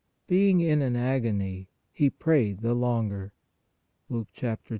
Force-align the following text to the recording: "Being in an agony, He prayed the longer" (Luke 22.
"Being 0.27 0.61
in 0.61 0.81
an 0.81 0.95
agony, 0.95 1.69
He 1.91 2.09
prayed 2.09 2.61
the 2.61 2.73
longer" 2.73 3.33
(Luke 4.09 4.29
22. 4.35 4.57